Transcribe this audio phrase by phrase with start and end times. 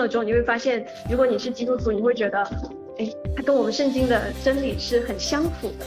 [0.00, 2.42] 了之后，你会发现，如果你是基督徒，你会觉得，
[2.98, 5.86] 哎，它跟我们圣经的真理是很相符的。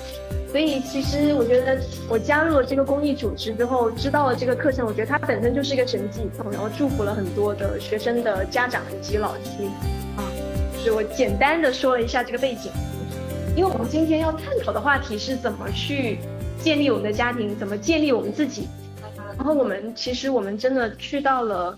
[0.49, 9.63] 所以其实我觉得我加入了这个公益组织之后，知道了这个课程，我觉得它本身就是一个神迹，然后祝福了很多的学生的家长以及老师。
[10.16, 10.21] 啊，
[10.78, 12.71] 就是我简单的说了一下这个背景，
[13.56, 16.20] 因为我们今天要探讨的话题是怎么去
[16.61, 18.67] 建立我们的家庭，怎么建立我们自己。
[19.35, 21.75] 然后我们其实我们真的去到了，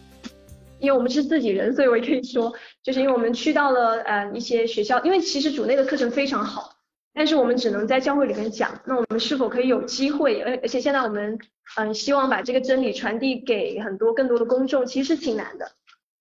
[0.80, 2.54] 因为我们是自己人，所以我也可以说，
[2.84, 6.72] 就是因为我们去到了呃一些学校，因为其实主内的课程非常好。
[7.18, 10.42] 但是我们只能在教会里面讲，那我们是否可以有机会？
[10.42, 11.40] 而而且现在我们
[11.78, 15.72] 嗯希望把这个真理传递给很多更多的公众，其实挺难的。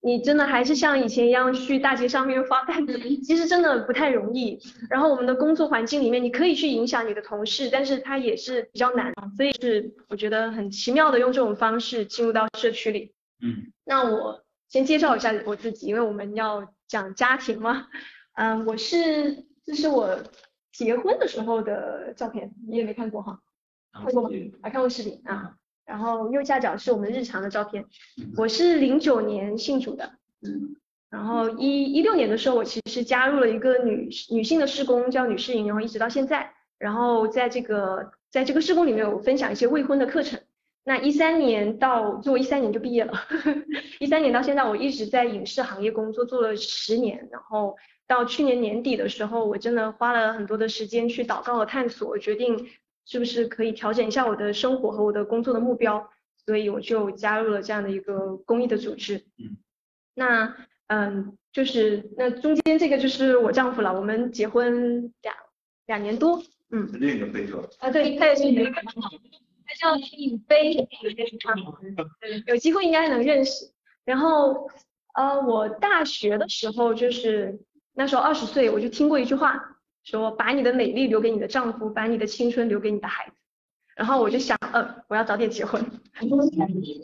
[0.00, 4.60] 你真的还是像以前一样去大街上面发单子，其实真的不太容易。
[4.90, 9.12] 然后我们的工作环境里面，你可以去影响你的同事，但是他也是比较难。
[9.34, 13.13] 所以是我觉得很奇妙的用这种方式进入到社区里。
[13.44, 13.70] 嗯。
[13.84, 17.86] 那我先介绍一下我自己，因为我们要讲家庭嘛。
[18.34, 20.18] 嗯，我是这是我。
[20.76, 23.38] 结婚的时候的照片你也没看过哈，
[23.92, 24.30] 看过吗？
[24.60, 25.54] 还看过视频啊。
[25.86, 27.84] 然后右下角是我们日常的照片。
[28.36, 30.74] 我是零九年信主的，嗯。
[31.10, 36.52] 然后一一六年的时候，我其实加入了一个女女性的施工，叫女士营，然后一直到现在。
[36.76, 40.40] 然后在这个在这个施工里面，我分享一些未婚的课程。
[40.84, 43.12] 那一三年到就我一三年就毕业了，
[44.00, 47.76] 一三年到现在，我一直在影视行业工作，做了十年，然后。
[48.06, 52.68] 到去年年底的时候，我真的花了很多的时间去祷告和探索，决定
[53.06, 56.10] 是不是可以调整一下我的生活和我的工作的目标，
[56.44, 59.24] 所以我就加入了这样的一个公益的组织。
[59.38, 59.56] 嗯。
[60.14, 60.54] 那
[60.88, 65.34] 嗯，就是那中间这个就是我丈夫了，我们结婚两
[65.86, 66.42] 两年多。
[66.72, 66.86] 嗯。
[67.00, 67.66] 另一个飞哥。
[67.78, 68.42] 啊，对，他也是
[69.66, 70.74] 他叫李飞，
[72.20, 73.72] 嗯，有机会应该能认识。
[74.04, 74.68] 然后
[75.14, 77.60] 呃，我大学的时候就是。
[77.96, 83.34] 那时候二十岁，我就听过一句话，说把你的美丽留给你的丈夫，把你的青春留给你的孩子。
[83.94, 85.80] 然后我就想，呃，我要早点结婚。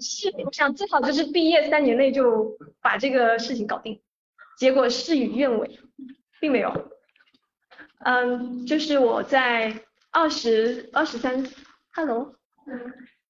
[0.01, 4.01] 是，我想最好就是毕业三年内就把这个事情搞定。
[4.59, 5.79] 结果事与愿违，
[6.41, 6.91] 并没有。
[8.01, 11.47] 嗯，就是我在二十二十三
[11.95, 12.35] ，Hello，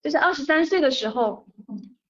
[0.02, 1.46] 就是二十三岁的时候，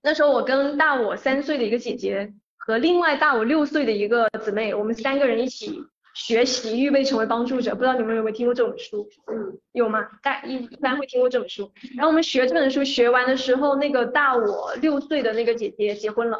[0.03, 2.33] 那时候我跟大我三岁的一个姐姐。
[2.63, 5.83] 和另外大我六岁的一个姊妹，我们三个人一起
[6.15, 7.75] 学习，预备成为帮助者。
[7.75, 9.09] 不知道你们有没有听过这本书？
[9.27, 10.07] 嗯，有吗？
[10.23, 11.73] 大一一般会听过这本书。
[11.97, 16.39] 然后我们学这本书，学完的时候，那个大我六岁的那个姐姐结婚了。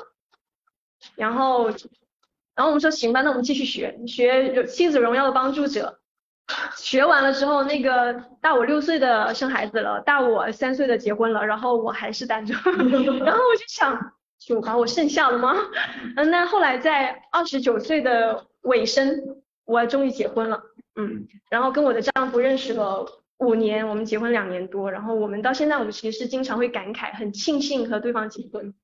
[1.17, 1.71] 然后，
[2.55, 6.00] 然后我们说行吧，那我们继续学，学妻子荣耀的帮助者。
[6.77, 12.55] 学完了之后，那个大我六岁的生孩子了，大我三岁的结婚了，然后我还是单着。
[13.25, 14.13] 然后我就想。
[14.41, 15.55] 就把我剩下了吗？
[16.17, 19.21] 嗯， 那后来在二十九岁的尾声，
[19.67, 20.59] 我终于结婚了，
[20.97, 23.07] 嗯，然后跟我的丈夫认识了。
[23.41, 28.75] 五年，我们结婚两年多，然后我们到现在，我们其实是经常会感慨，很庆幸和对方结婚。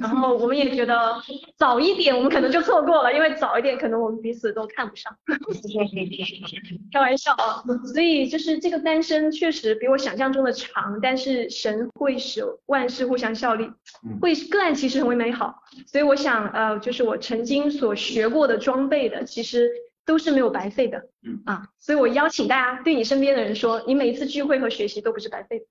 [0.00, 1.16] 然后我们也觉得
[1.56, 5.12] 早一点，我们可能就错过了，因为早一点可能我们彼此都看不上。
[6.92, 13.68] 开玩笑啊，所以就是这个单身确实比我想象中的长，但是神会使万事互相效力，
[14.20, 15.52] 会个案其实很为美好。
[15.86, 19.68] 所以我想，呃，就是我曾经所学过的装备的，其实。
[20.06, 25.66] 都是没有白费的，嗯啊，所以我邀请大家对你身边的人说，你每一次聚会和学习都不是白费的，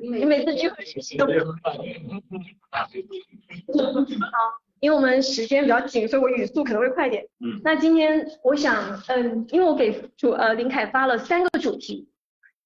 [0.00, 2.02] 你每次聚会学习都不是白费。
[2.74, 7.24] 好，因为我们时间比较紧，所以我语速可能会快点。
[7.38, 12.08] 嗯，那今天我想，嗯，因为我给主呃林凯发了三个主题，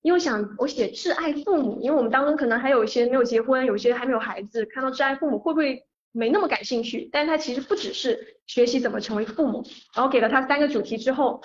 [0.01, 5.85] 因为我想我写挚爱父母，因为我们当中可能还有一些没有结婚，有些还没有孩子，看到挚爱父母会不会？
[6.13, 11.41] 没那么感兴趣，但是他其实不只是学习怎么成为父母，然后给了他三个主题之后，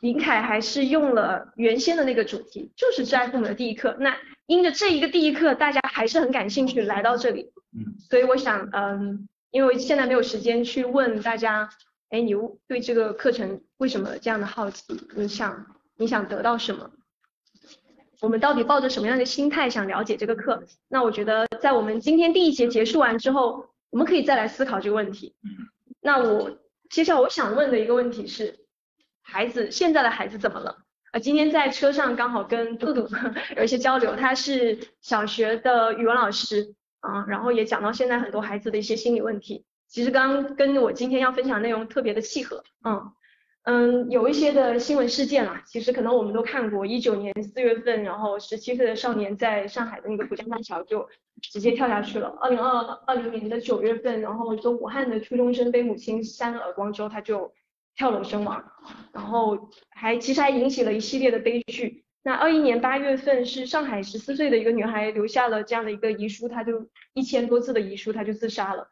[0.00, 3.96] 林凯还是用了原先的那个主题，就是挚爱父母的第一课。
[4.00, 4.14] 那
[4.46, 11.70] 因着这一个第一课，大家还是很感兴趣来到这里，嗯，所以我想，嗯，因为现在没有时间去问大家，
[12.10, 12.34] 哎，你
[12.68, 14.82] 对这个课程为什么这样的好奇？
[15.16, 15.66] 你想
[15.96, 16.90] 你想得到什么？
[18.20, 20.62] 我们到底抱着什么样的心态想了解这个课？
[20.88, 23.71] 那我觉得在我们今天第一节结束完之后。
[23.92, 25.36] 我们可以再来思考这个问题。
[26.00, 26.58] 那我
[26.88, 28.58] 接下来我想问的一个问题是，
[29.20, 30.78] 孩子现在的孩子怎么了？
[31.12, 33.06] 啊，今天在车上刚好跟杜杜
[33.56, 39.66] 有一些交流，他是小学的语文老师啊，然后也讲到现在很多孩子的一些心理问题。
[39.88, 43.12] 其实刚刚跟我今天要分享内容特别的契合，嗯
[43.64, 51.08] 嗯，有一些的新闻事件啦，其实可能我们都看过，一九年四月份，然后十七岁的少年在上海的那个浦江大桥就
[51.40, 52.36] 直接跳下去了。
[52.40, 57.52] 二零二二零年的九月份，然后说武汉的初中生被母亲扇了耳光之后，他就
[57.94, 58.64] 跳楼身亡，
[59.12, 62.04] 然后还其实还引起了一系列的悲剧。
[62.24, 68.88] 那二一年八月份是上海十四岁的一个女孩留下了这样的一个遗书，她就一千多字的遗书，她就自杀了。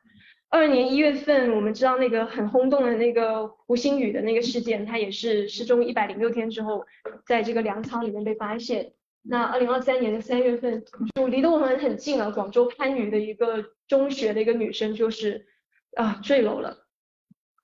[0.50, 6.85] 二二年一月份，我们知道那个很轰动的那个胡鑫宇的那个事件，他也是失踪一百零六天之后，
[7.25, 8.93] 在这个粮仓里面被发现。
[9.23, 10.82] 那二零二三年的三月份，
[11.14, 15.47] 就离得我们很近了，广州番禺的一个中学的一个女生就是
[15.94, 16.79] 啊坠楼了。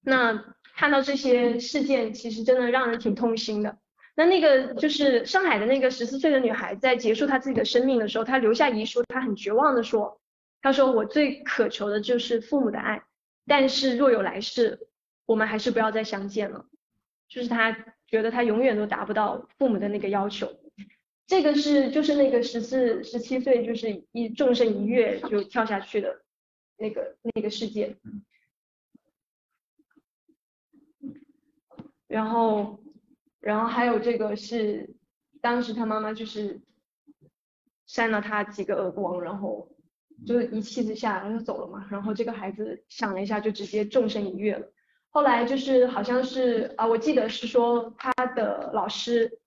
[0.05, 0.45] 那
[0.77, 3.79] 看到这些事件，其实真的让人挺痛心的。
[4.15, 10.21] 那那个就是上海的那个十四岁的女孩，在结束她自己的生命的时候，她留下遗书，她很绝望的说。
[10.63, 13.05] 他说：“我最渴求的就是父母的爱，
[13.47, 14.89] 但是若有来世，
[15.25, 16.67] 我们还是不要再相见了。
[17.29, 17.71] 就是他
[18.09, 20.51] 觉得他永远都达不到父母的那个要求。
[21.27, 26.23] 这个是就是那个十四十七岁就是一纵身一跃就跳下去的
[26.79, 27.97] 那个那个事件。
[32.09, 32.81] 然后
[33.39, 34.97] 然后还有这个是
[35.41, 36.61] 当时他妈妈就是
[37.87, 39.71] 扇了他几个耳光，然后。”
[40.25, 41.87] 就是一气之下，然后就走了嘛。
[41.91, 44.73] 然后这个孩子想了一下，就直接纵身一跃了。
[45.11, 49.39] 后来就是好像是啊，我记得是说他的老师，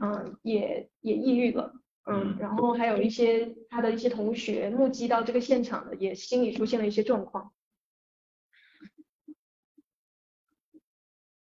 [0.00, 1.72] 嗯，也也抑郁了，
[2.06, 7.52] 嗯，然后还有一些他的一些同学目击到这个现场的，也心理出现了一些状况。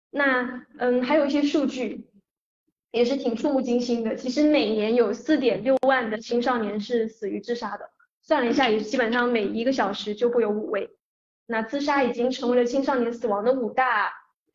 [0.10, 2.08] 那嗯，还有一些数据
[2.92, 4.16] 也是挺触目惊心的。
[4.16, 7.92] 其实每年有四点六万的青少年是死于自杀的。
[8.28, 10.90] 算了一下，也基本上每一个小时就会有五位。
[11.46, 14.12] 那自杀已经成为了青少年死亡的五大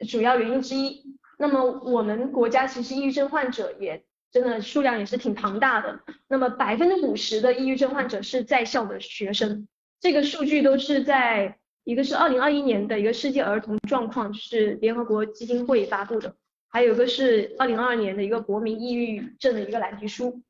[0.09, 1.05] 主要原因之一。
[1.39, 4.03] 那么我们国家其实抑郁症患者也
[4.33, 6.01] 真的数量也是挺庞大的。
[6.27, 9.69] 那么百分之五十的抑郁症患者是在校的学生。
[10.01, 16.35] 这个数据都是在一个是二零二一年的一个世界儿童状况，是联合国基金会发布的，
[16.69, 20.43] 还有一个是二零二二年的一个国民抑郁症的一个蓝皮书。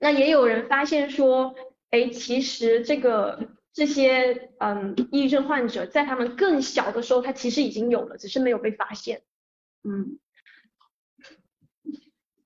[0.00, 1.54] 那也有人发现说。
[1.94, 3.38] 哎，其实这个
[3.72, 9.22] 这些嗯，抑郁症患者在他们更小的时候，他其实已经有了，只是没有被发现。
[9.84, 10.18] 嗯，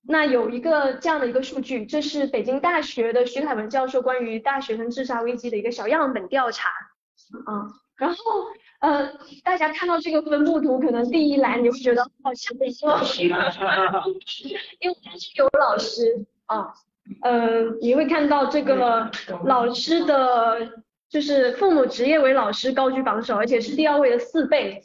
[0.02, 6.68] 那有一个这样的一个数据，这是北京大学的徐凯文教授关于大学生自杀危机的一个小样本调查。
[7.46, 8.22] 啊，然后
[8.80, 9.10] 呃，
[9.42, 12.48] 大家看到这个分布图，可能第一栏你会觉得好奇，
[13.24, 13.38] 因为
[14.80, 16.74] 因为是有老师啊。
[17.22, 19.10] 呃，你会看到这个
[19.44, 24.84] 老师的，就是父母职业为老师高居榜首，而且是第二位的四倍。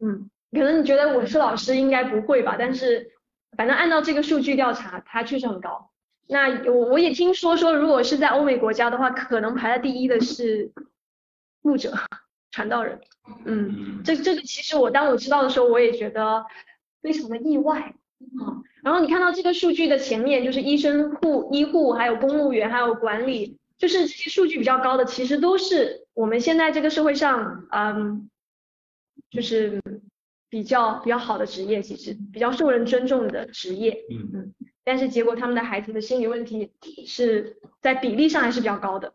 [0.00, 2.56] 嗯，可能你觉得我是老师应该不会吧？
[2.58, 3.10] 但是
[3.56, 5.90] 反正按照这个数据调查，它确实很高。
[6.28, 10.72] 那我我也听说说，如果是在欧美国家的话，可能排在第一的是
[11.62, 11.92] 牧者
[12.52, 13.00] 传道人。
[13.44, 16.44] 嗯，这这个其实我当我知道的时候，我也觉得
[17.00, 17.80] 非常的意外。
[17.80, 28.28] 啊，然后你看到这个数据的前面就是医生、护医护，还有公务员，还有管理，就是这些数据比较高的，其实都是我们现在这个社会上，嗯，
[29.30, 29.80] 就是
[30.50, 36.70] 比较比较好的职业，其实比较受人尊重的职业，嗯嗯，但是结果他们的孩子的心理问题
[37.06, 39.14] 是在比例上还是比较高的，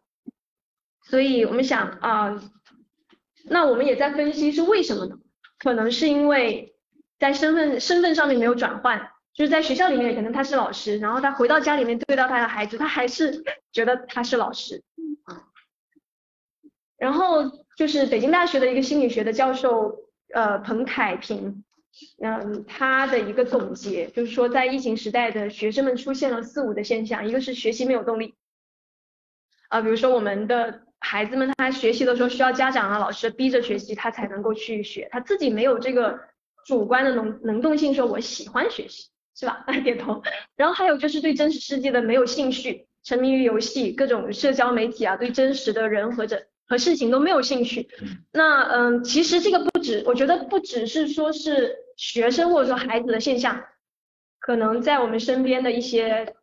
[1.03, 2.41] 所以我们想啊，
[3.43, 5.17] 那我们也在分析是为什么呢？
[5.59, 6.73] 可能是因为。
[7.19, 14.83] 在身份身份上面没有转换，就是在学校里面可能他是老师，然后他回到家里面对到他的孩子，他还是 觉得他是老师
[15.25, 15.43] 啊。
[16.97, 17.43] 然后
[17.77, 19.95] 就是北京大学的一个心理学的教授，
[20.33, 21.63] 呃，彭凯平，
[22.19, 28.33] 嗯，他的一个总结就是说，在疫情时代的学生们出现了四五的现象，一个是学习没有动力，
[29.69, 36.19] 啊，比如说我们的孩子们他学习的时候需要家长啊老师逼着学习，他才能够去学，他自己没有这个。
[36.65, 39.63] 主观的能能动性，说我喜欢学习，是吧？
[39.83, 40.23] 点头。
[40.55, 47.87] 然后还有就是对真实世界的没有兴趣，沉迷于游戏、各种社交媒体啊，对真实的人或者和事情都没有兴趣。
[48.31, 53.63] 那嗯，其实这个不止，我觉得不只是说是学生或者说孩子的现象，
[54.39, 56.33] 可能在我们身边的一些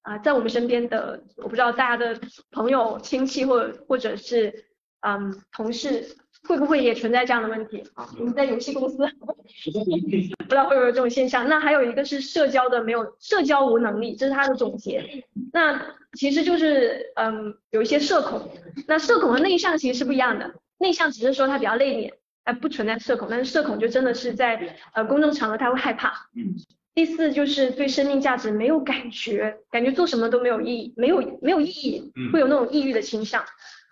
[0.00, 2.18] 啊，在我们身边的，我不知道大家的
[2.50, 4.64] 朋友、亲戚或或者是
[5.00, 6.16] 嗯同事。
[6.48, 8.08] 会不会也存在这样的问题啊？
[8.18, 11.48] 我们在游戏公司，不知道会不会有这种现象。
[11.48, 15.24] 那还有一个是社交的没有社交无能力，这是他的总结。
[15.52, 15.80] 那
[16.14, 18.50] 其实就是嗯有一些社恐，
[18.86, 20.54] 那社恐和内向其实是不一样的。
[20.78, 22.12] 内向只是说他比较内敛，
[22.44, 26.28] 它不存在社恐，但是社恐就真的是在呃公众场合他会害怕。
[26.34, 26.54] 嗯。
[26.92, 33.44] 第四就是对生命价值没有感觉，感觉做什么都没有意义，没有没有意义，会有那种抑郁的倾向。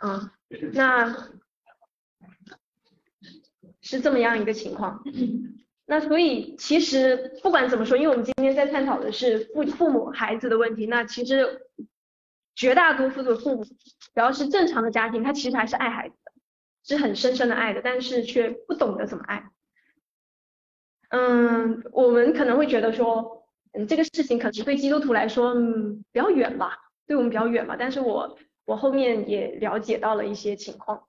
[0.02, 0.28] 嗯。
[0.72, 1.14] 那
[3.90, 5.02] 是这么样一个情况。
[5.86, 11.62] 那所以其实不管怎么说，因为我们今天在探讨的是父父母孩子的问题，那其实
[12.54, 16.32] 绝大多数的父母，只要是正常的家庭，他其实还是爱孩子的，
[16.84, 19.48] 是很深深的爱的，但是却不懂得怎么爱。
[21.08, 26.76] 嗯，我们可能会觉得说，嗯，这个事情可能对基督徒来说，嗯，比较远吧，
[27.06, 27.76] 对我们比较远吧。
[27.78, 31.08] 但是我我后面也了解到了一些情况，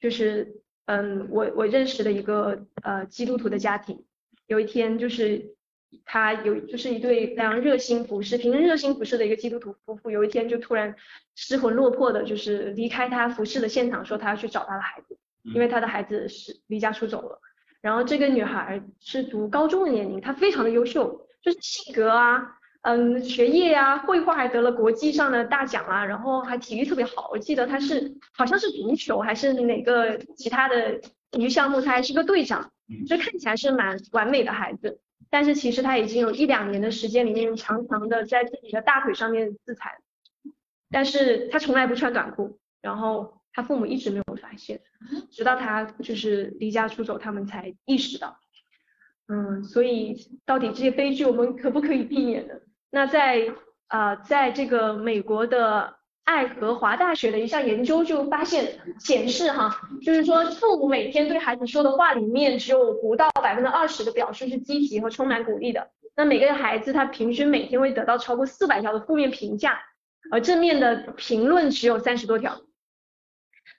[0.00, 0.60] 就是。
[0.86, 4.04] 嗯，我我认识的一个呃基督徒的家庭，
[4.46, 5.54] 有一天就是
[6.04, 10.94] 他有就是一对非常热心服侍、平时热心服侍的一个基督徒夫妇，有一天就突然
[11.34, 15.16] 失魂落魄的，就是离开他服侍的现场，说他要去找他的孩子，
[15.54, 17.40] 因为他的孩子是离家出走了。
[17.80, 22.58] 然后这个女孩是读高中的年龄，她非常的优秀，就是性格啊。
[22.82, 27.30] 嗯，学业呀，绘画还得了国际上的大奖啊，然后还体育特别好。
[27.30, 30.98] 我记得他是好像是足球还是哪个其他的
[31.30, 32.72] 体育项目，他还是个队长，
[33.06, 35.00] 就看起来是蛮完美的孩子。
[35.30, 39.92] 但是其实他已经有一两年的时间里面，常常的在自己的大腿上面自残。
[40.90, 44.80] 但是他从来不穿短裤，然后他父母一直没有发现，
[45.30, 48.36] 直到他就是离家出走，他们才意识到。
[49.28, 52.54] 嗯，所以到底这些悲剧我们可不可以避免呢？
[52.94, 53.52] 那在
[53.88, 65.90] 啊，在这个美国的爱荷华大学的一项研究就发现显示哈，就是说父母每天对孩子说的话里面只有不到百分之二十的表述是积极和充满鼓励的。
[66.14, 69.80] 那每个孩子他平均每天会得到超过四百条的负面评价，
[70.30, 72.60] 而正面的评论只有三十多条。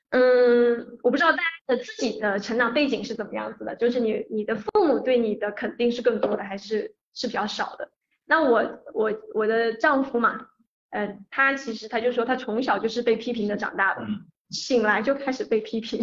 [0.10, 7.92] 嗯，我不知道大家的自己的成长背景是怎么样子的，就是你你的父母对你的肯定是更多的还是是比较少的？
[8.26, 10.48] 那我我我的丈夫嘛，
[10.92, 14.06] 呃，他其实他就说他从小就是被批评的长大的，
[14.50, 16.02] 醒来就开始被批评，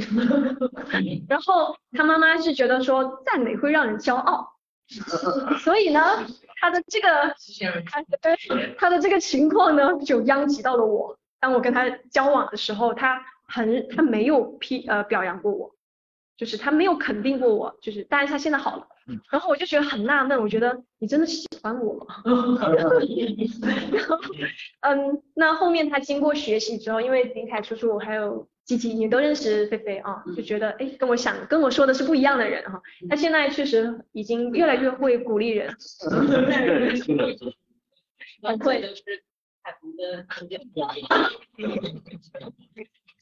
[1.28, 4.52] 然后他妈妈是觉得说赞美会让人骄傲，
[5.60, 6.00] 所以呢，
[6.60, 7.34] 他的这个
[7.86, 8.02] 他
[8.78, 11.18] 他的这个情况呢就殃及到了我。
[11.38, 15.74] 当我跟他交往的时候，他很他没有批呃表扬过我。
[16.36, 18.88] 就是他没有肯定过我，就是，但是他现在好了，
[19.30, 22.22] 然后我就觉得很纳闷，我觉得你真的喜欢我吗？
[22.76, 22.90] 然后，
[24.80, 35.74] 嗯，那后面他经过学习之后，因为林凯叔叔还有吉吉你都认识菲菲啊，就觉得哎，跟我想跟我说的是不一样的人哈，他现在确实已经越来越会鼓励人，
[38.42, 38.82] 很会。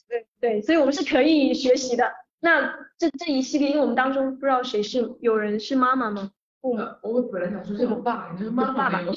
[0.09, 2.11] 对对，所以我们是可以学习的。
[2.40, 6.30] 那这这一系列，因为我们当中不知道谁是有人是妈妈吗？
[6.61, 6.83] 父母。
[7.02, 9.00] 我本来想说是我爸， 你是妈妈吧？
[9.00, 9.12] 我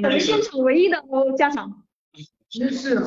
[0.00, 1.02] 们 现场唯一的
[1.38, 1.82] 家长。
[2.50, 3.00] 是是是。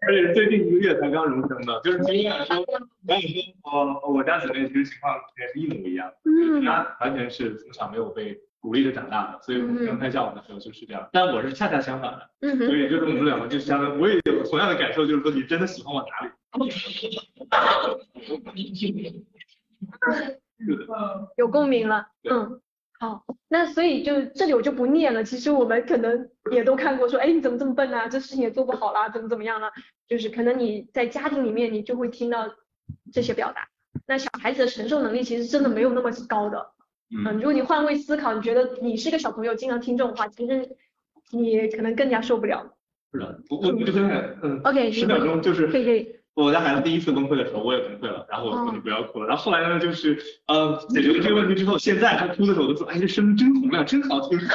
[0.00, 2.64] 而且最近一个月才刚荣升的，就是今天说，
[3.06, 8.40] 赶紧说，我我家姊妹其实情况也是一模一样，嗯，她完全是从小没有被。
[8.60, 11.08] 鼓励着长大的，所以我们刚才叫我的时候就是这样。
[11.12, 12.28] 但我是恰恰相反的，
[12.66, 16.32] 所以就是我们两个就相当，我也有同样的感受，就是说你真的喜欢我哪里？
[21.36, 22.60] 有共鸣了，嗯，
[22.98, 25.22] 好，那所以就这里我就不念了。
[25.22, 28.08] 其实我们可能也都看过，说，哎，你怎么这么笨啊？
[28.08, 29.70] 这事情也做不好啦，怎么怎么样了？
[30.08, 32.52] 就是可能你在家庭里面，你就会听到
[33.12, 33.68] 这些表达。
[34.06, 36.72] 那小孩子的承受能力其实真的没有那么高的。
[37.10, 40.76] 嗯，如果你换位思考，你觉得你是个小朋友，经常听这种话，其实
[41.30, 42.74] 你可能更加受不了。
[43.12, 46.14] 是的，我我就分享，嗯，OK，十秒钟就是，可以可以。
[46.34, 49.26] 我家孩子第一次崩溃的时候，我也崩溃了，然后我说你不要哭了。
[49.26, 54.38] 然后后来呢，就是呃解决了这个问题之后，现在他哭的时候我都说，哎，这声音真洪亮，真好听。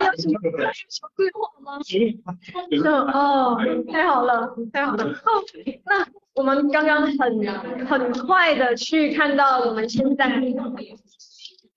[0.00, 0.38] 要什么
[0.88, 1.82] 小规划吗？
[1.82, 2.18] 是
[2.88, 3.58] 哦，
[3.90, 5.04] 太好了，太好了。
[5.04, 5.42] 哦，
[5.84, 10.40] 那我们刚刚很很快的去看到我们现在，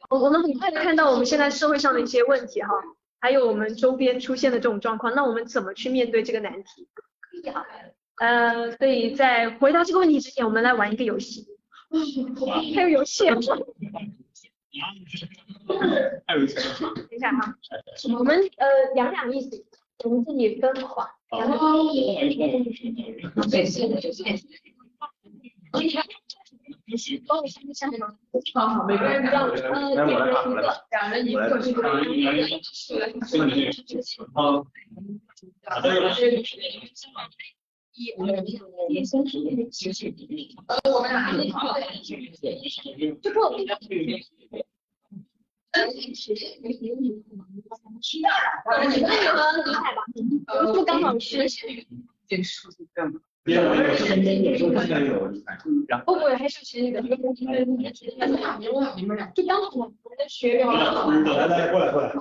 [0.09, 2.69] 我我们很快的看到我们现在社会上的一些问题哈，
[3.19, 6.87] 还有我们周边出现的这种状况，那我们怎么去面对这个难题？
[7.53, 7.63] 好，
[8.17, 11.47] 呃，所以在回答这个问题之前，我们来玩一个游戏。
[12.75, 13.25] 还有游戏。
[15.65, 17.55] 等一下哈，
[18.17, 19.65] 我们呃两两意思，
[20.03, 21.09] 我们自己分好。
[27.27, 28.15] 帮我看一下吗？
[28.53, 31.89] 好好，每个人让呃点了一个，两人一个是吧？
[34.33, 34.65] 好，
[37.99, 38.13] 一，
[38.93, 39.37] 也先是
[40.67, 41.75] 呃，我们俩就够了。
[45.71, 45.85] 呃，
[48.87, 49.99] 你们有个李海吧？
[50.73, 51.45] 就刚好是。
[52.27, 53.19] 点数是这样的。
[53.43, 55.31] 别我有身边有时候看见有，
[55.87, 57.01] 然后不不，还是前一个。
[57.01, 57.07] 就
[59.47, 60.67] 刚好我们的学员。
[60.67, 62.13] 来来过来过来。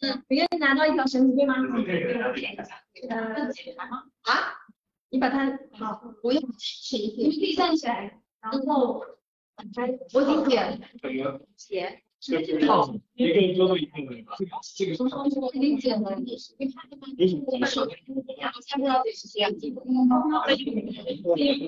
[0.00, 1.54] 嗯，每个人拿到一条绳子对吗？
[3.08, 3.16] 呃，
[4.22, 4.32] 啊？
[5.10, 9.04] 你把它好，不用，你可以站起来，然后
[10.12, 10.80] 我已经剪
[11.56, 12.02] 剪。
[12.66, 13.92] 好，一个人做一个
[14.24, 14.36] 吧。
[14.74, 14.92] 这个
[15.54, 16.36] 已经剪了，你
[16.68, 17.86] 看这个，你手，
[18.38, 19.72] 然后下不了这样子。
[21.24, 21.58] 我这样，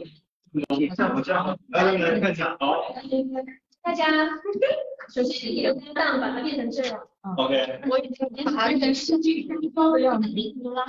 [1.69, 2.95] 来来来看一下，好。
[3.85, 4.07] 大家
[5.15, 7.07] 首先一个搭档把它变成这样。
[7.37, 7.83] OK。
[7.91, 9.31] 我已经把它变成视觉
[9.75, 10.29] 包的样子。
[10.29, 10.83] 已经把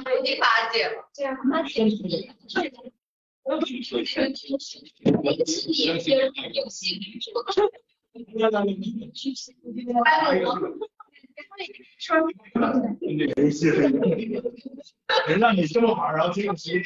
[0.48, 1.06] 它剪了。
[1.14, 2.10] 这样，把它剪出来。
[15.28, 16.82] 能让你这么玩，然后这个题。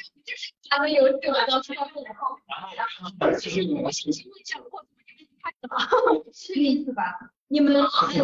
[0.69, 2.03] 他们有这个到处到处
[3.49, 3.63] 是
[5.67, 7.31] 个意思吧？
[7.47, 7.75] 你们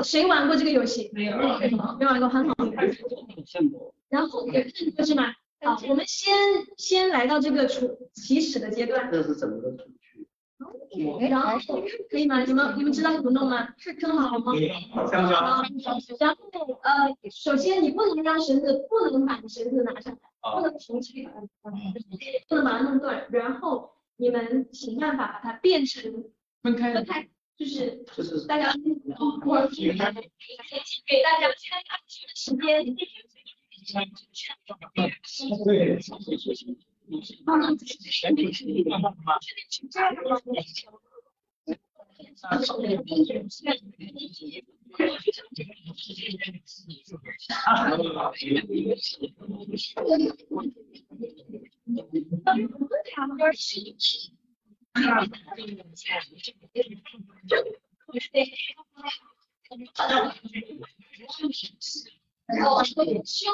[0.04, 1.10] 谁玩过这个游戏？
[1.13, 2.56] 没有，没玩过，很好。
[4.10, 5.34] 然后有看过是吗？
[5.62, 6.32] 好，我们先
[6.77, 9.10] 先来到这个初起始的阶段。
[9.12, 10.27] 这是怎么个出去？
[11.30, 11.60] 然后
[12.10, 12.44] 可以吗？
[12.44, 13.68] 你们你们知道怎么弄吗？
[13.77, 14.54] 是更好吗？
[15.12, 15.65] 香香。
[16.20, 20.20] 然后呃，首先你不能让绳子，不能把绳子拿上来，
[20.54, 21.27] 不能从这里
[21.63, 21.72] 把它，
[22.48, 23.25] 不能把它弄断。
[23.32, 26.24] 然后你们想办法把它变成
[26.65, 26.91] 分开。
[26.91, 30.17] 分开，就是就是大家我给大家
[31.54, 32.95] 参加的时间。
[34.95, 35.99] 对。
[54.95, 55.27] 哦，
[62.88, 63.53] 对，需要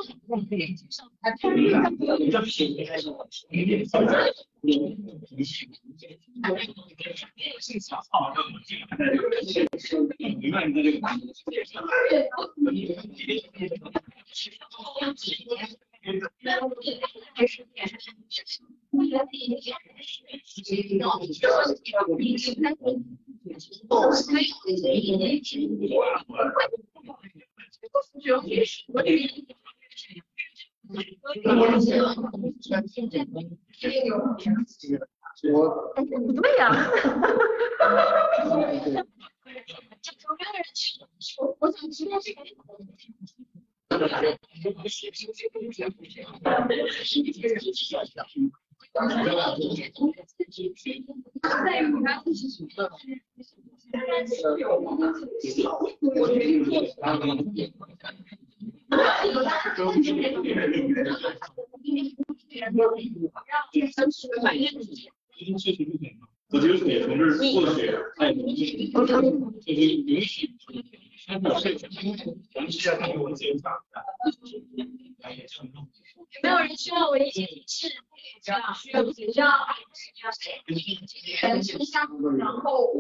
[35.54, 36.92] 我不对呀。
[41.40, 42.42] 我我想知道这个。
[48.94, 49.08] 我
[66.60, 68.42] 觉得也从这儿过去，哎，就
[69.72, 70.54] 允许，
[71.26, 71.50] 咱们
[72.70, 73.82] 是要给我检查
[76.34, 77.88] 有没有人需要我一些提示？
[78.40, 79.46] 需要需要需要。
[82.38, 82.98] 然后然后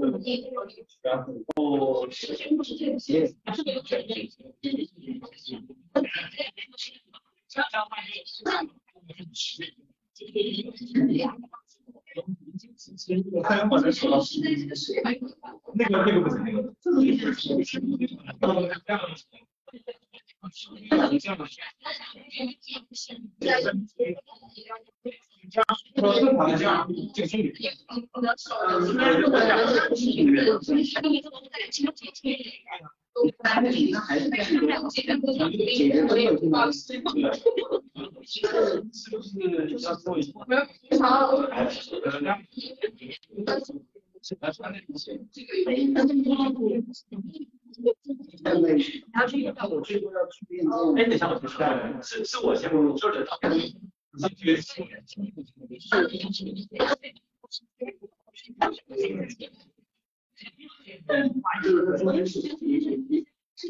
[13.31, 14.09] 我看我的手，
[15.73, 16.61] 那个那个不行，那个
[18.85, 19.19] 这样说
[20.41, 20.49] 正
[21.19, 21.61] 常的这
[26.63, 27.53] 样，这个心理。
[38.23, 38.47] 是
[39.11, 39.29] 不是
[39.83, 40.31] 要做一下？
[41.01, 41.35] 好。
[49.13, 49.71] 然后去运动。
[49.71, 50.95] 我最后要去验证。
[50.95, 53.37] 哎，等一下，我提出来，是是我先就是他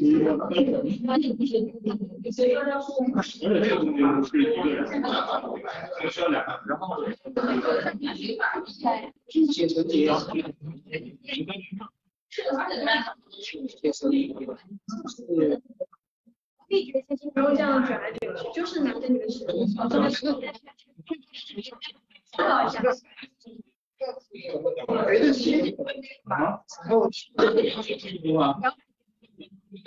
[0.00, 0.08] 们
[0.54, 0.78] 这个
[1.08, 1.28] 而且
[3.60, 4.90] 这个东西是一个人，可
[6.02, 7.04] 能需要两个，然后
[9.52, 10.18] 写成这样。
[16.68, 19.44] 力觉先不用这样卷来卷去，就是拿着你的手，
[19.90, 20.24] 真的是
[22.38, 22.80] 抱一下。
[26.24, 26.64] 啊，
[27.36, 27.68] 对
[28.40, 28.58] 啊，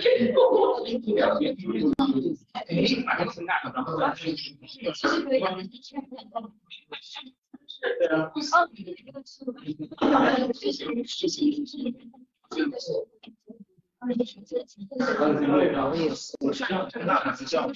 [16.40, 17.68] 我是要这个大还是叫？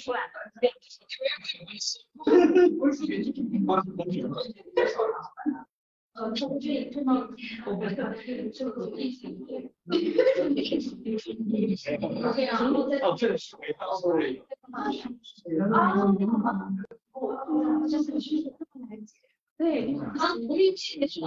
[6.20, 7.34] 呃，这这这方
[7.66, 8.14] 我们的
[8.54, 9.48] 这个疫情，
[12.52, 14.44] 然后再哦，这个是回到对，
[15.72, 15.96] 啊，
[17.82, 18.42] 我就是去
[18.90, 19.16] 来解。
[19.58, 21.26] 对，啊，我运气是这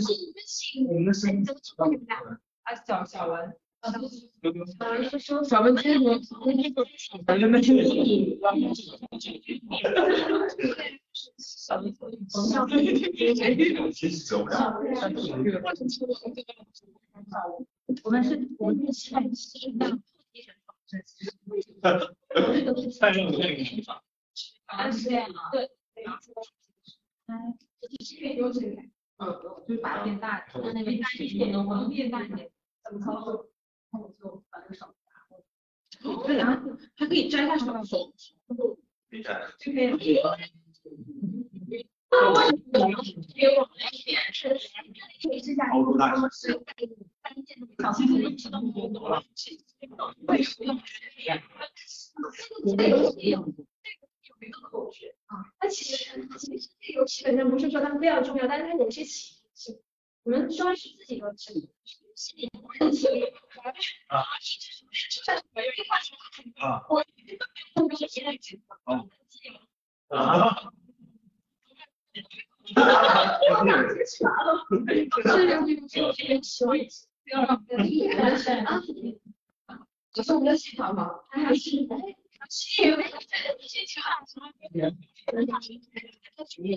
[0.00, 0.08] 是
[0.88, 1.52] 我们的身体
[2.64, 3.92] 啊，小小文今
[6.56, 6.72] 天
[7.26, 7.74] 反正那些
[13.92, 14.80] 其实走不了。
[18.02, 19.86] 我们是，我们是下期的。
[22.98, 24.02] 太让我那个
[24.66, 25.50] 啊，是这样啊。
[25.52, 25.68] 对。
[27.26, 28.82] 嗯，这边有这个。
[29.18, 29.26] 嗯，
[29.68, 32.50] 就是把它变大，那那边大一点，能能变大一点，
[32.84, 33.48] 怎么操作？
[33.94, 34.92] 那我就把这个手拿。
[36.26, 36.60] 对啊，
[36.96, 38.12] 还可以摘下手手。
[39.10, 39.46] 厉害。
[39.60, 40.36] 就可以了。
[43.34, 44.56] 给我们一点是，
[45.72, 46.28] 好多大小
[47.92, 49.24] 心点，知道吗？
[50.28, 50.80] 为什么？
[52.66, 59.80] 这个游戏有有一个口诀啊，它其实其实这个游戏本身不是说它非常重要，但是它有些启发性。
[60.22, 61.34] 我们抓取自己的
[62.14, 62.50] 这个心理
[62.80, 63.08] 问题
[64.08, 64.22] 啊啊
[66.60, 67.02] 啊，我
[68.84, 69.08] 哦
[70.10, 70.62] 啊。
[80.12, 81.10] 这是我们的系统吗？
[81.32, 82.00] 还是系统？
[86.58, 86.70] 你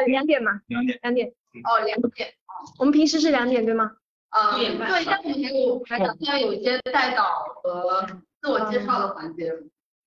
[0.00, 1.28] 呃两点嘛，两点，两点。
[1.64, 2.32] 哦，两点。
[2.78, 3.96] 我们平时是两点对吗？
[4.30, 7.24] 呃，对，但目前我还打算有一些带导
[7.62, 8.06] 和
[8.40, 9.52] 自我介绍的环节，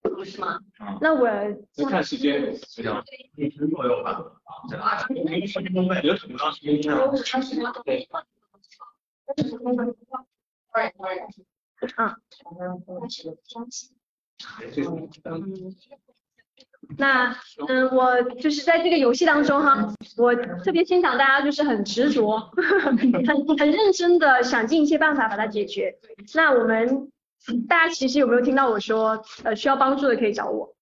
[0.01, 0.59] 不是吗？
[1.01, 1.27] 那我
[1.73, 2.41] 就看时间，
[2.75, 3.03] 比较
[3.35, 4.11] 一分左右吧。
[4.79, 7.11] 啊，我们十分钟内有什么时间呢？
[7.85, 8.07] 对。
[11.95, 12.17] 啊。
[16.97, 17.35] 那
[17.67, 22.37] 嗯，我就是在这个游戏当中哈，我特别欣赏大家就是很执着，
[22.83, 22.97] 很
[23.57, 25.95] 很认真的想尽一切办法把它解决。
[26.35, 27.09] 那我们
[27.67, 30.73] 大家其实有没有听到我说，呃，需要帮助的可以找我。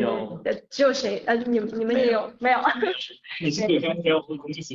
[0.00, 0.40] 有。
[0.44, 1.22] 呃，只有谁？
[1.26, 2.60] 呃，你你们也有没有？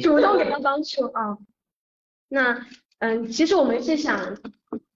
[0.03, 1.37] 主动给他帮助啊。
[2.29, 2.65] 那
[2.99, 4.37] 嗯，其实我们是想，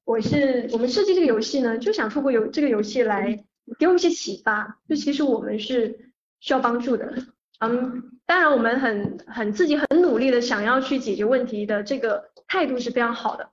[0.05, 3.43] 我是我们设计这个游戏呢，就想通过游这个游戏来。
[3.77, 7.13] 给我们一些启发，就其实我们是需要帮助的，
[7.59, 13.49] 嗯，当然我们很很自己很努力的想要去解决问题的这个态度是非常好的，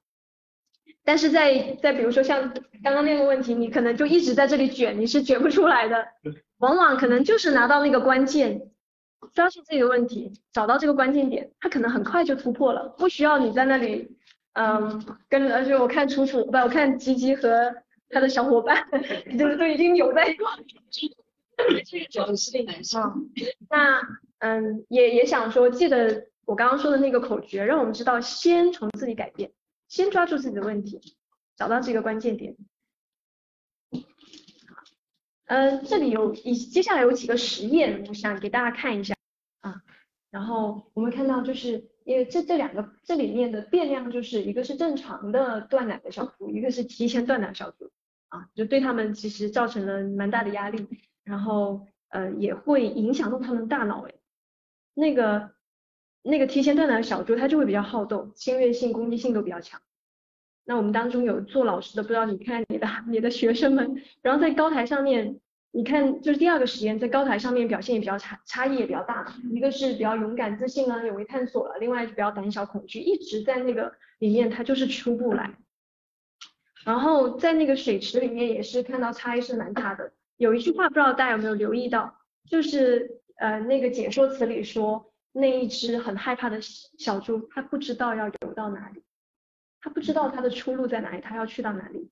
[1.03, 6.07] 但是在在比如说像刚刚那个问题，你可能就一直在这里卷，你是卷不出来的，
[6.59, 8.70] 往往可能就是拿到那个关键，
[9.35, 14.16] 抓住自己的问题，找到这个关键点，它可能很快就突破了，不需要你在那里，
[14.53, 17.74] 嗯，跟而且我看楚楚不，我看吉吉和。
[18.11, 18.87] 他的小伙伴
[19.38, 20.47] 就是都已经扭在一块，
[21.57, 23.31] 嗯，
[23.69, 24.01] 那
[24.38, 29.53] 嗯也也想说，记得我刚刚说的那个口诀，让我们知道先从自己改变，
[29.88, 31.01] 先抓住自己的问题，
[31.57, 32.57] 找到这个关键点。
[35.47, 39.14] 嗯，这里有以接下来有几个实验，我想给大家看一下
[39.61, 39.83] 啊。
[40.31, 47.90] 然后我们看到就是因为这这两个这里面的变量就是一个是正常的断奶的小组，一个是提前断奶小组。
[48.29, 50.88] 啊，就对他们其实造成了蛮大的压力，
[51.23, 54.14] 然后呃也会影响到他们大脑诶。
[54.93, 55.53] 那个
[56.21, 59.81] 那个提前断奶的小猪，它就会比较好斗，侵略性、攻击性都比较强。
[60.64, 65.38] 那我们当中有做老师的，不知道你看你的你的学生们，然后在高台上面，
[65.74, 69.26] 你看就是第二个实验，在高台上面表现也比较差，差异也比较大。
[69.50, 75.52] 一个是比较勇敢自信啊，勇于探索了，另外就比较胆小恐惧，一直在那个里面，他就是出不来。
[76.84, 80.12] 然后在那个水池里面也是看到差异是蛮大的。
[80.37, 89.02] 有一句话不知道大家有没有留意到，就是呃那个解说词里说，那一只很害怕的小猪，它不知道要游到哪里。
[89.80, 92.08] 它不知道它的出路在哪里，它要去到哪里，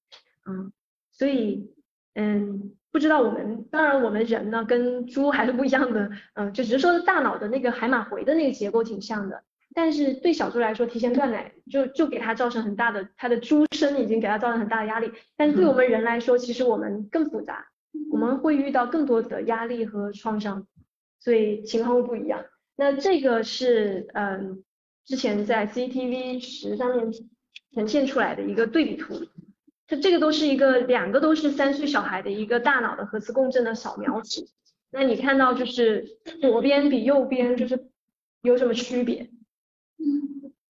[0.46, 0.72] 嗯，
[1.12, 1.72] 所以，
[2.14, 9.42] 嗯，不知道我们，当然我们人呢跟猪还是不一样的，嗯，就只是说大脑的那个海马回的那个结构挺像的，
[9.74, 17.66] 但是对小猪来说，提前断奶就就给它造成很大的，它的猪身已经给它造成很大的压力，但是对我们人来说，其实我们更复杂，
[18.12, 20.66] 我们会遇到更多的压力和创伤，
[21.18, 22.44] 所以情况会不一样。
[22.76, 24.62] 那这个是，嗯，
[25.06, 27.10] 之前在 CCTV 十上面。
[27.74, 29.14] 呈现出来的一个对比图，
[29.86, 34.46] 它这个都是一个两个都是三岁小孩的一个大脑的核磁共振的扫描图。
[34.90, 37.88] 那你看到就是左边比右边就是
[38.42, 39.30] 有什么区别？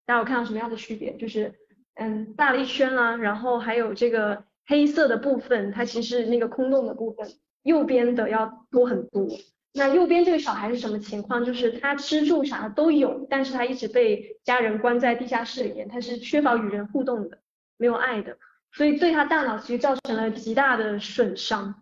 [0.05, 1.15] 大家有看到什么样的区别？
[1.17, 1.53] 就是
[1.95, 7.27] 嗯大了一圈啦，然后还有这个黑色的部分，它其实那个空洞的部分，
[7.63, 9.27] 右边的要多很多。
[9.75, 11.43] 那右边这个小孩是什么情况？
[11.43, 17.39] 就是他吃住啥的都有，但是他一直被家人关在地下室里面，他是缺乏与人互动的，
[17.77, 18.37] 没有爱的，
[18.73, 21.73] 所以对他大脑其实造成了极大的损伤。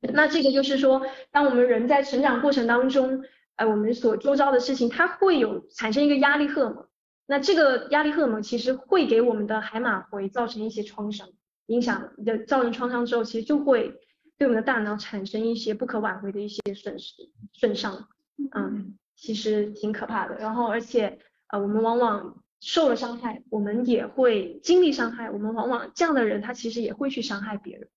[0.00, 3.22] 那这个就是说，当我们人在成长过程当中，
[3.56, 6.86] 呃，我们所周遭的事情，它会有产生一个压力荷尔蒙。
[7.26, 11.28] 那这个压力荷尔蒙其实会给我们的海马回造成一些创伤，
[11.66, 13.94] 影响的造成创伤之后，其实就会。
[14.38, 18.08] 对我们的大脑产生一些不可挽回的一些损失损伤，
[18.54, 20.34] 嗯，其实挺可怕的。
[20.36, 25.30] 然后，而且呃，我们往往受了伤害，我们也会经历伤害。
[25.30, 27.88] 我们往往这样的人，他其实也会去伤害别人。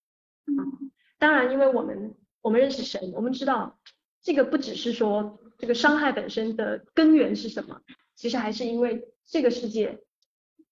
[0.48, 3.78] 嗯，当然，因为我们我们认识神，我们知道
[4.22, 7.82] 这个不只是说这个伤害本身的根源是什么，
[8.16, 10.02] 其实还是因为这个世界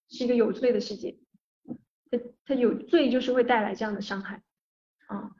[0.08, 1.18] 是一个有罪的世界，
[2.10, 4.42] 它它有罪就是会带来这样的伤害，
[5.06, 5.32] 啊。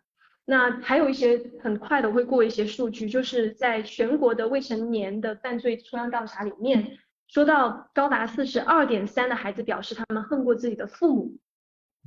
[0.45, 6.99] 那还有一些很快的会过一些数据，就是在全国的未成年的犯罪抽样调查里面，
[7.33, 11.39] 说到高达四十二点三的孩子表示他们恨过自己的父母，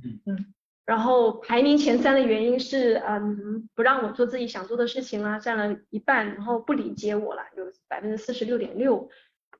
[0.04, 9.08] 嗯嗯，然后排名前三的原因是，嗯，不让我做自己想做的事情啦，占了一半，然后不理解我了，有百分之四十六点六，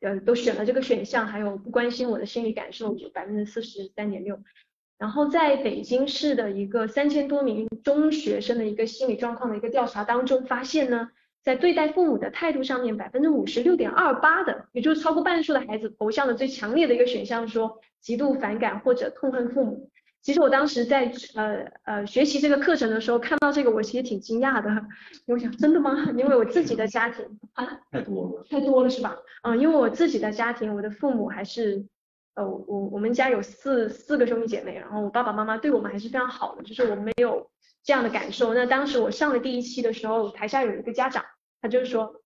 [0.02, 4.40] 呃，都选了这个选项，还有不关心我的心理感受，有百分之四十三点六。
[4.98, 11.10] 然后在北京市的一个三千多名中学生的一个心理状况的一个调查当中，发现呢，
[11.46, 19.88] 在对待父母的态度上面，百分之五十六点二八的，也就是超过半数的孩子投向了最强烈的一个选项，说极度反感或者痛恨父母。
[20.22, 24.68] 其实我当时在呃呃学习这个课程的时候，看到这个我其实挺惊讶的，
[25.26, 26.10] 我想真的吗？
[26.16, 29.16] 因为我自己的家庭 啊太多了，太多了是吧？
[29.44, 31.86] 嗯，因为我自己的家庭，我的父母还是。
[32.34, 37.48] 呃，我我们家有四四个兄弟姐妹，然后我爸爸妈妈对我们还是非常好的，就是我没有
[37.82, 38.52] 这样的感受。
[38.52, 41.24] 那当时我上了第一期的时候，台下有一个家长，
[41.60, 42.22] 他就是说，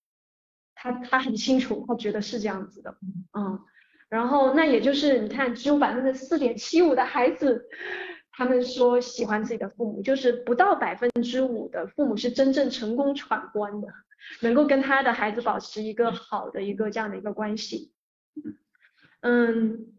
[0.74, 2.96] 他他很清楚，他觉得是这样子的，
[3.32, 3.60] 嗯，
[4.08, 7.68] 然后那也就是你看，只有百分之四点七五的孩子，
[8.32, 13.88] 他们说喜欢自己的父母，就是不到百分之五的父母是真正成功闯关的，
[14.42, 17.92] 能够跟他的孩子保持一个好的一个这样的一个关系，
[19.20, 19.94] 嗯。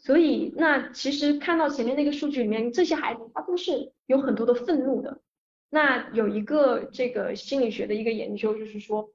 [0.00, 5.20] 所以，那其实看到前面那个数据里面，这些孩子他都是有很多的愤怒的。
[5.70, 9.12] 那有一个这个心理学的一个研究，就是说，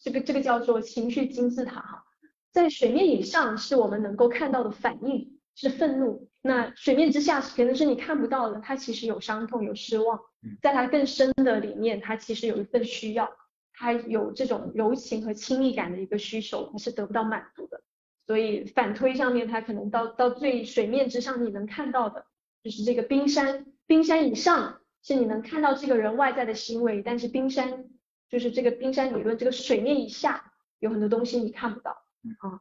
[0.00, 2.04] 这个这个叫做情绪金字塔哈，
[2.50, 10.20] 在水面以上是我们能够看到的反应是愤怒，那水面之下可能是你看不到的，它其实有伤痛有失望，
[10.60, 13.30] 在它更深的里面，它其实有一份需要，
[13.74, 17.80] 它有这种柔情和亲密感的一个需求，它是得不到满足的。
[18.26, 22.26] 所以反推上面，它可能到到最水面之上，你能看到的
[22.64, 27.84] 就是这个冰山，冰山以上是你能看到这个人外在的行为，但是冰山
[28.28, 31.90] 就是这个冰山理论，这个水面以下有很多东西你看不到
[32.38, 32.60] 啊。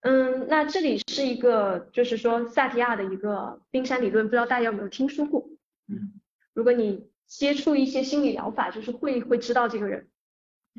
[0.00, 5.48] 嗯，那这里是一个就是说萨提亚的一个冰山理论，不知道大家有没有听说过？
[5.88, 6.20] 嗯，
[6.54, 10.08] 如果你接触一些心理疗法，就是会会知道这个人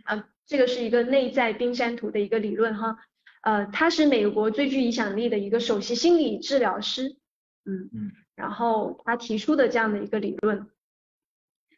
[0.03, 2.97] 啊，这个是一个内在冰山图的一个理论哈。
[3.41, 7.17] 呃，他是美国最具影响力的一个首席心理治疗师，
[7.65, 10.65] 嗯嗯，然后他提出的这样的一个理论，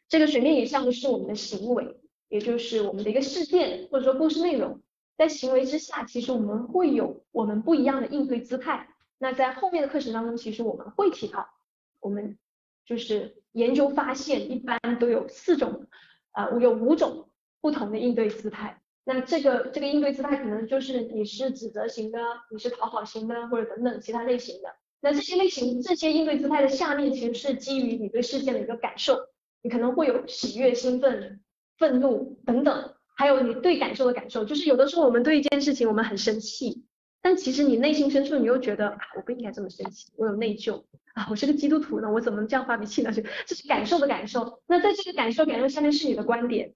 [0.08, 4.80] 这个水面以上是我们的行为，也就是我们的一个事件或者说故事内容。
[5.18, 8.88] 在行为之下，其实我们会有我们不一样的应对姿态。
[9.18, 11.48] 那在后面的课程当中，其实我们会提到，
[11.98, 12.38] 我们
[12.86, 15.86] 就是研究发现，一般都有四种，
[16.32, 17.28] 呃，有五种
[17.60, 18.80] 不同的应对姿态。
[19.04, 22.20] 那这个这个应对姿态可能就是你是指责型的，
[22.52, 24.76] 你是讨好型的，或者等等其他类型的。
[25.02, 29.18] 那这些类型这些应对姿态的下面，其实是基于你对事件的一个感受，
[29.60, 31.40] 你可能会有喜悦、兴奋、
[31.76, 32.94] 愤怒等等。
[33.14, 36.84] 还有你对感受的感受，就是有的时候我们对一件事情我们很生气，
[37.20, 40.84] 但其实你内心深处你又觉得啊我不应该这么生气，我有内疚
[41.14, 43.10] 啊我是个基督徒呢，我怎么能这样发脾气呢？
[43.12, 44.62] 就这是感受的感受。
[44.66, 46.72] 那在这个感受感受下面是你的观点，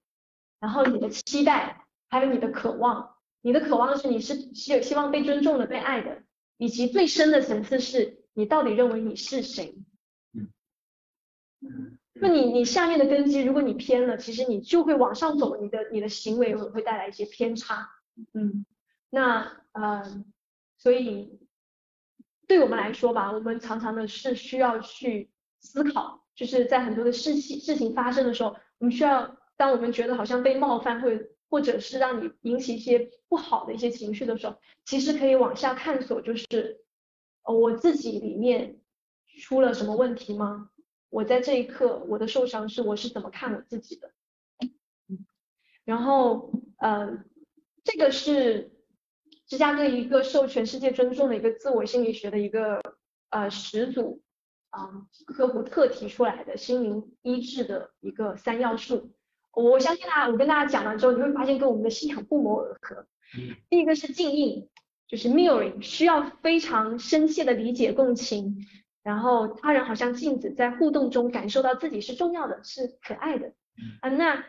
[0.59, 3.15] 然后你的期待，还有你的渴望。
[3.41, 6.23] 你的渴望是你是希希望被尊重的、被爱的，
[6.57, 9.75] 以及最深的层次是你到底认为你是谁？
[11.59, 11.97] 嗯。
[12.13, 17.89] 那你你下面的根基，如果你偏了，其实你就会往上走，你的你的行为会会带来一些偏差，
[18.33, 18.63] 嗯，
[19.09, 20.23] 那呃，
[20.77, 21.39] 所以
[22.47, 31.09] 对我们来说吧，我们常常的是需要去思考，就是在很多的事情事情发生的时候，我们需要，当我们觉得好像被冒犯，或
[31.49, 36.79] 或者是让你引起一些不好的一些情绪的时候，其实可以往下探索，就是
[37.53, 38.79] 我自己里面
[39.41, 40.69] 出了什么问题吗？
[41.09, 44.11] 我在这一刻，我的受伤是我是怎么看我自己的，
[45.85, 47.23] 然后呃，
[47.83, 48.71] 这个是
[49.47, 52.81] 芝加哥一个受全世界尊重的一个自我心理学的一个
[53.29, 54.21] 呃始祖
[54.69, 59.13] 啊科胡特提出来的心灵医治的一个三要素。
[59.53, 63.07] 我相信大家，我跟大家讲完之后，你会发现跟我们的信仰不谋而合。
[63.69, 64.69] 第一个是静应，
[65.07, 68.65] 就是 mirroring，需要非常深切的理解共情。
[69.03, 73.53] 然后他人好像镜子，在互动中感受到自己是重要的，是可爱的。
[74.01, 74.43] 啊，那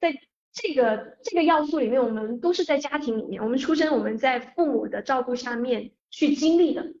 [0.00, 0.18] 在
[0.52, 6.92] 这个这个要素里面，我们都是在家庭里面，我们出生，我们在父母的照顾下面去经历的，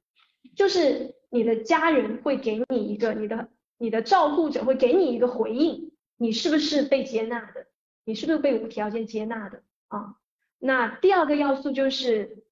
[0.54, 7.66] 就是你的家人会给你一个，你的你的照顾者会给你一个回应，你是不是被接纳的？
[8.04, 9.64] 你是不是被无条件接纳的？
[9.88, 10.14] 啊，
[10.60, 12.44] 那第二个要素就是。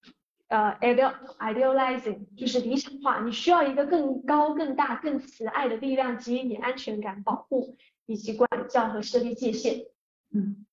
[0.48, 9.84] 呃，ideal idealizing 就是理想化，你需要一个更高、更大、更慈爱的力量给予你安全感、保护以及管教和设立界限。
[10.32, 10.64] 嗯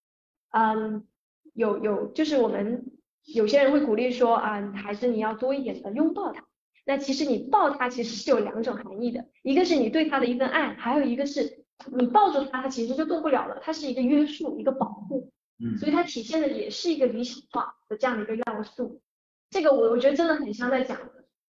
[0.51, 1.05] 嗯，
[1.53, 2.85] 有有，就是我们
[3.25, 6.45] 有些人会鼓励说啊，孩子你要多一点的拥抱他。
[6.85, 15.31] 那其实你抱他其实是有两种含义的，一个是你对他的一份爱，还有一个是你抱住他，他其实就动不了了，它是一个约束、一个保护。
[15.59, 19.01] 嗯，所以它体现的也是一个理想化的这样的一个要素。
[19.49, 20.99] 这个我我觉得真的很像在讲，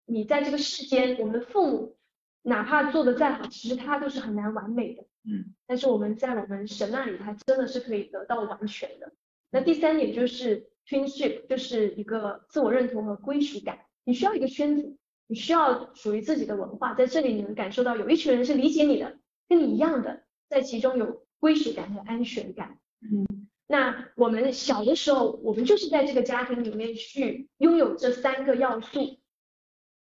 [0.05, 1.97] 你在这个世间，我们的父母
[2.43, 5.03] 哪怕做的再好，其实他都是很难完美的。
[5.25, 5.55] 嗯。
[5.67, 9.13] 但是我们在我们神那里，他真的是可以得到完全的。
[9.51, 13.79] 那第三点就是 twinship，就是一个自我认同和归属感。
[14.05, 22.79] 你需要一个圈子，你需要属于自己的文化，在这里你能感受到有一群人是理解你的，跟你一样的，在其中有归属感和安全感。
[23.01, 23.46] 嗯。
[23.69, 29.19] 那我们小的时候，我们就是在这个家庭里面去拥有这三个要素，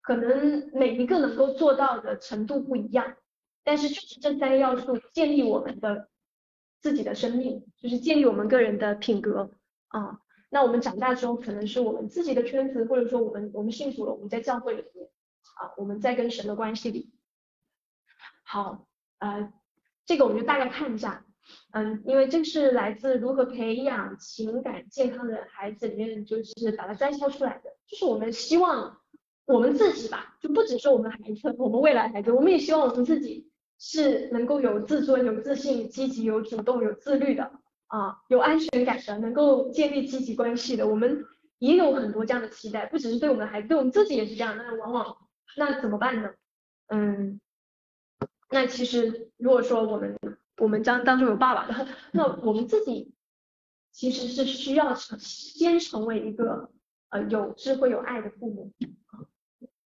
[0.01, 3.15] 可能每一个能够做到的程度不一样，
[3.63, 6.09] 但是就是这三个要素建立我们的
[6.81, 9.51] 自己的生命，就是建立我们个人的品格
[9.87, 10.19] 啊。
[10.49, 15.09] 那我们长大之后，可能是我们自己的圈子，或者说我们我们幸福了，我们在教会里面
[15.55, 17.13] 啊，我们在跟神的关系里。
[18.43, 18.85] 好，
[19.19, 19.53] 呃，
[20.05, 21.25] 这个我们就大概看一下。
[21.71, 27.69] 嗯，因为这是来自如何培养情感健康的孩子里面，就是把它摘抄出来的。
[27.85, 28.97] 就是我们希望
[29.45, 37.51] 我们自己吧，就不只是我们孩子，我们未来孩子，我们也希望我们自己是能够有自尊、有自信、积极、有主动、有自律的
[37.87, 40.87] 啊，有安全感的，能够建立积极关系的。
[40.87, 41.25] 我们
[41.59, 44.57] 也有很多这样的期待，不只是对我们的孩子，对我们自己也是这样。
[44.57, 45.17] 那往往
[45.57, 46.31] 那怎么办呢？
[46.87, 47.39] 嗯，
[48.49, 50.17] 那其实如果说我们。
[50.57, 53.13] 我们将当中有爸爸的，那我们自己
[53.91, 56.71] 其实是需要成先成为一个
[57.09, 58.71] 呃有智慧有爱的父母。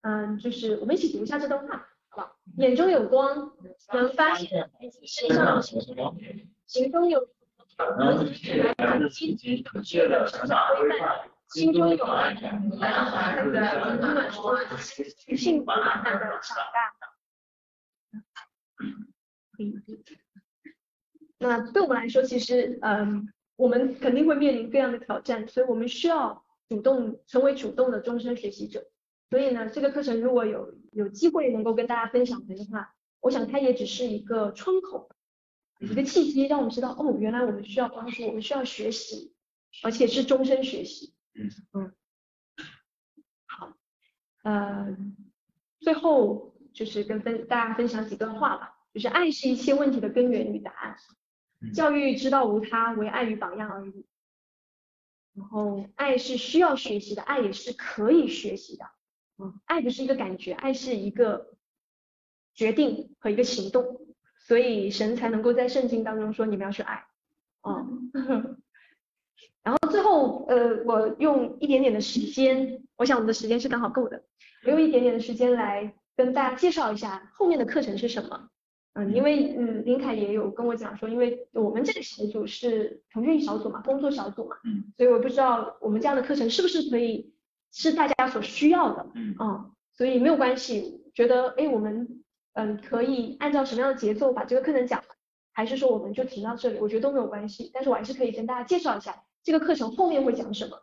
[0.02, 2.36] 嗯，就是我们一起读一下这段话，好吧？
[2.58, 3.54] 眼中有光，
[3.94, 4.70] 能发现
[5.06, 7.28] 身上行中有
[7.98, 12.34] 能积极准确的成长规范，心中有爱，
[12.80, 14.32] 让孩子温暖
[14.80, 16.94] 幸福满满的长大。
[19.52, 19.74] 可以。
[21.48, 28.84] 那对我们来说，其实，嗯，我们肯定会面临各样的挑战，所以我们需要主动成为主动的终身学习者。
[29.30, 35.10] 所以呢，这个课程如果有有机会能够跟大家分享的话，我想它也只是一个窗口，
[35.80, 39.34] 一个契机，让我们知道哦，原来我们需要帮助，我们需要学习，
[39.84, 41.14] 而且是终身学习。
[41.34, 41.93] 嗯嗯，
[43.48, 43.74] 好，
[44.43, 44.96] 呃，
[45.80, 50.96] 最后就是跟分大家分享几段话吧，就是爱是一切问题的根源与答案，
[51.74, 54.05] 教育之道无他，唯爱与榜样而已。
[55.34, 58.86] 然后爱是需要学习的，爱也是可以学习的。
[59.38, 61.55] 嗯，爱不是一个感觉，爱是一个
[62.53, 64.07] 决定和一个行动，
[64.38, 67.05] 所以神才能够在圣经当中说你们要去爱。
[67.68, 68.11] 嗯，
[69.61, 74.24] 然后最后呃，我用一点点的时间，我想我们的时间是刚好够的，
[74.63, 78.49] 我用一点点的时间来跟大家介绍一下后面的课程是什么。
[78.98, 87.34] 嗯，因为嗯，林凯也有跟我讲说，因为我们这个小组是腾讯小组嘛，工作小组嘛，嗯，所以我不知道我们这样的课程是不是可以
[87.74, 92.24] 是大家所需要的，嗯啊，所以没有关系，觉得哎我们
[92.54, 95.08] 嗯可以按照什么样的节奏把这个课程讲完，
[95.52, 100.78] 还是说我们就停到这里，我觉得都没有关系，但是我还是可以跟大家介绍一下这个课程后面会讲什么。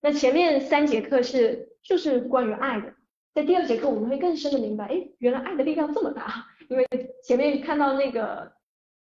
[0.00, 2.94] 那前面三节课是就是关于爱的，
[3.34, 6.46] 在第二节课我们会更深的明白，哎，原来爱的力量这么大。
[6.70, 6.86] 因为
[7.24, 8.52] 前面看到那个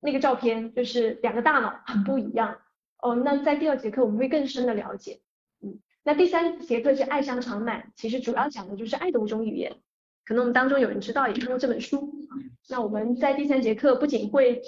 [0.01, 2.61] 那个照片，就是两个大脑很不一样
[2.99, 3.15] 哦。
[3.17, 5.21] 那在第二节课我们会更深的了解，
[5.63, 9.77] 嗯，那第三节课是爱香长满，其实主要讲的就是爱的五种语言，
[10.25, 12.15] 可能我们当中有人知道，也看过这本书。
[12.69, 14.63] 那我们在第三节课不仅会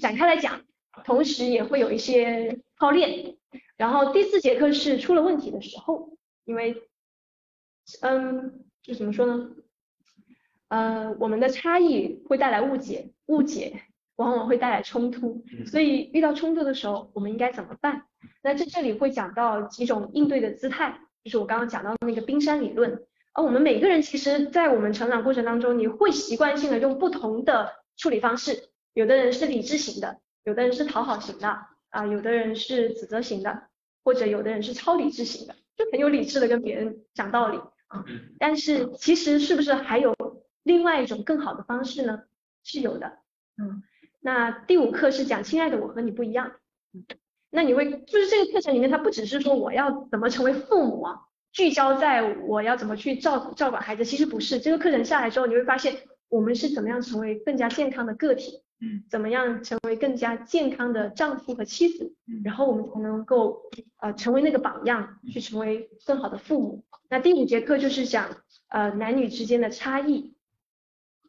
[0.00, 0.62] 展开来讲，
[1.04, 3.36] 同时也会有一些操练。
[3.76, 6.82] 然后第四节课是出了问题的时候，因为
[8.00, 9.50] 嗯，就怎么说呢？
[10.68, 13.82] 呃，我们的差异会带来误解，误解
[14.16, 18.02] 往往会带来冲突，所以遇到冲突的时候，我们应该怎么办？
[18.42, 23.02] 那在这里会讲到几种应对的姿态，就是我刚刚讲到那个冰山理论。
[23.32, 31.48] 而我们每个人其实，在我们成长过程当中，你会习惯性的用不同的处理方式，有的人是理智型的，有的人是讨好型的，
[31.90, 33.62] 啊，有的人是指责型的，
[34.04, 38.04] 或者有的人是超理智型的，就很有理智的跟别人讲道理啊。
[38.40, 40.17] 但是其实是不是还有？
[40.68, 42.24] 另外一种更好的方式呢，
[42.62, 43.18] 是有的，
[43.56, 43.82] 嗯，
[44.20, 46.52] 那第五课是讲亲爱的我和你不一样，
[46.92, 47.06] 嗯，
[47.48, 55.96] 那你会就是这个课程里面，它不只是说我要怎么成为父母啊，聚焦在我要怎么去照照管孩子，其实不是，这个课程下来之后，你会发现
[56.28, 62.12] 我们是怎么样成为更加健康的个体，嗯，怎么样成为更加健康的丈夫和妻子，
[62.44, 63.62] 然后我们才能够
[63.96, 66.84] 呃成为那个榜样，去成为更好的父母。
[67.08, 68.28] 那第五节课就是讲
[68.68, 70.34] 呃男女之间的差异。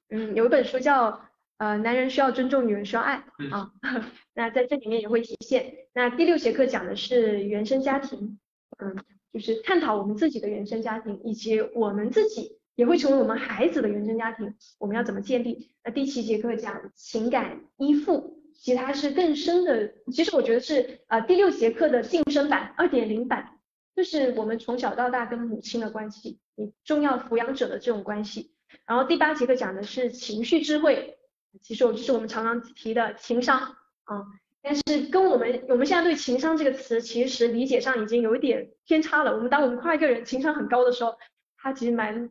[0.09, 1.21] 嗯，有一本书叫
[1.57, 3.71] 呃，男人需要尊重，女人需要爱啊。
[4.33, 5.73] 那在这里面也会体现。
[5.93, 8.39] 那第六节课讲的是原生家庭，
[8.77, 8.95] 嗯，
[9.33, 15.69] 就是探讨我们自己的原生家庭，以及我们自己也会成为我们孩子的原生家庭，我们要怎么建立？
[15.83, 19.93] 那第七节课讲情感依附，其实它是更深的。
[20.13, 23.59] 其实我觉得是呃第六节课的晋升版二点零版，
[23.95, 28.53] 就是我们从小到大跟母亲的关系，你重要抚养者的这种关系。
[28.85, 31.17] 然后第八节课讲的是情绪智慧，
[31.61, 33.59] 其实我就是我们常常提的情商
[34.03, 34.25] 啊，
[34.61, 39.35] 但是跟我们我们现在对情商这个词其实理解上已经有一点偏差了。
[39.35, 41.17] 我们当我们夸一个人情商很高的时候，
[41.57, 42.29] 他其实蛮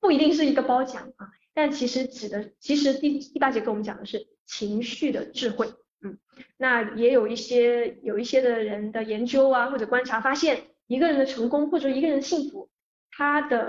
[0.00, 5.72] 不一定是一个褒奖啊，但其实指的其实第第八节课我们讲的是情绪的智慧，
[6.02, 6.18] 嗯，
[6.56, 12.68] 那也有一些有一些的人的研究啊或者观察发现，一个人的成功或者一个人的幸福，
[13.10, 13.68] 他的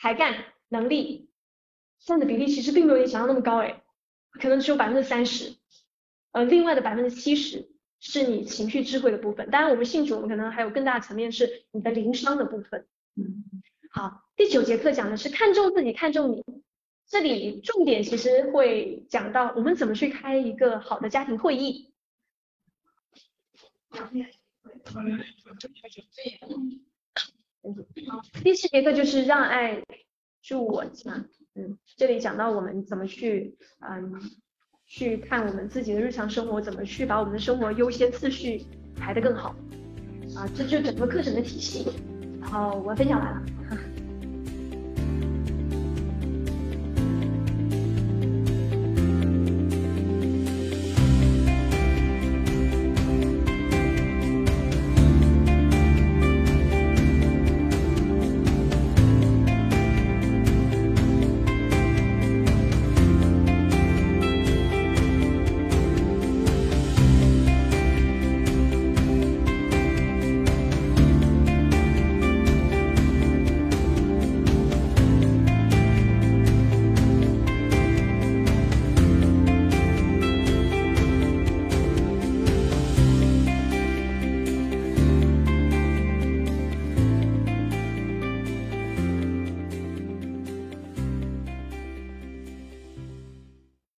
[0.00, 0.34] 才干
[0.68, 1.30] 能力。
[2.00, 3.82] 占的比例其实并没有你想象那么高哎，
[4.32, 5.54] 可能只有百分之三十，
[6.32, 7.68] 呃，另外的百分之七十
[8.00, 9.50] 是你情绪智慧的部分。
[9.50, 12.86] 当然，我们信主，我们可能还有更大层面是你的灵商的部分。
[13.16, 13.44] 嗯，
[13.90, 16.44] 好，第九节课讲的是看重自己，看重你。
[17.06, 21.92] 这里重点其实会讲到我们怎么去开一个好的家庭会议。
[28.42, 29.82] 第七节课就是让爱
[30.42, 31.26] 助我家。
[31.54, 34.20] 嗯，这里讲到我们怎么去，嗯，
[34.86, 38.64] 去看我们自己的日常生活，怎么去把我们的生活优先次序
[38.96, 39.54] 排得更好，
[40.36, 41.86] 啊，这就整个课程的体系。
[42.40, 43.53] 然后我分享完了。